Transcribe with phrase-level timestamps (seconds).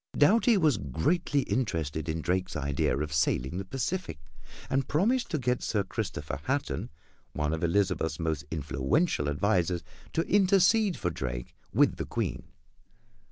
[0.17, 4.17] Doughty was greatly interested in Drake's idea of sailing the Pacific,
[4.67, 6.89] and promised to get Sir Christopher Hatton,
[7.33, 9.83] one of Elizabeth's most influential advisors,
[10.13, 12.47] to intercede for Drake with the Queen.